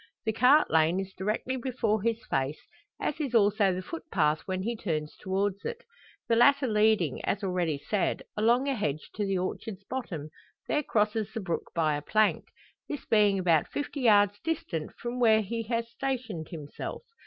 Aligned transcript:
The 0.25 0.33
cart 0.33 0.71
lane 0.71 0.99
is 0.99 1.13
directly 1.13 1.57
before 1.57 2.01
his 2.01 2.25
face, 2.25 2.59
as 2.99 3.19
is 3.19 3.35
also 3.35 3.71
the 3.71 3.83
footpath 3.83 4.41
when 4.47 4.63
he 4.63 4.75
turns 4.75 5.15
towards 5.15 5.63
it. 5.63 5.83
The 6.27 6.35
latter 6.35 6.65
leading, 6.65 7.23
as 7.23 7.43
already 7.43 7.77
said, 7.77 8.23
along 8.35 8.67
a 8.67 8.73
hedge 8.73 9.11
to 9.13 9.25
the 9.27 9.37
orchard's 9.37 9.83
bottom, 9.83 10.31
there 10.67 10.81
crosses 10.81 11.31
the 11.35 11.39
brook 11.39 11.69
by 11.75 11.95
a 11.95 12.01
plank 12.01 12.45
this 12.89 13.05
being 13.05 13.37
about 13.37 13.67
fifty 13.67 14.01
yards 14.01 14.39
distant 14.43 14.91
from 14.95 15.19
where 15.19 15.41
he 15.43 15.61
has 15.67 15.91
stationed 15.91 16.47
himself. 16.49 17.03